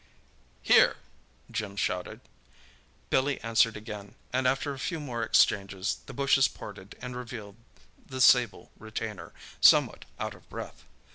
"Here!" 0.63 0.97
Jim 1.51 1.75
shouted. 1.75 2.21
Billy 3.11 3.39
answered 3.41 3.77
again, 3.77 4.15
and 4.33 4.47
after 4.47 4.73
a 4.73 4.79
few 4.79 4.99
more 4.99 5.21
exchanges, 5.21 5.99
the 6.07 6.13
bushes 6.15 6.47
parted 6.47 6.97
and 7.03 7.15
revealed 7.15 7.57
the 8.03 8.19
sable 8.19 8.71
retainer, 8.79 9.31
somewhat 9.61 10.05
out 10.19 10.33
of 10.33 10.49
breath. 10.49 10.85